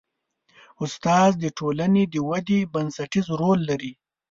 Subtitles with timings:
[0.83, 3.93] استاد د ټولنې د ودې بنسټیز رول لري.